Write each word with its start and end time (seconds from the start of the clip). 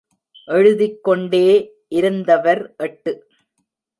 எழுதிக்கொண்டே 0.47 1.45
இருந்தவர் 1.89 2.75
எட்டு. 2.77 3.13